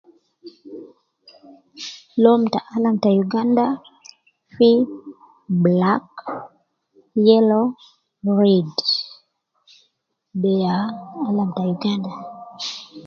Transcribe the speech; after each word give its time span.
Loun 2.21 2.41
ta 2.51 2.59
alam 2.75 2.95
ta 3.03 3.09
uganda 3.23 3.65
fi 4.55 4.69
black, 5.63 6.07
yellow, 7.27 7.65
red, 8.39 8.71
de 10.41 10.51
ya 10.63 10.75
alam 11.27 11.49
ta 11.55 11.61
uganda 11.73 12.11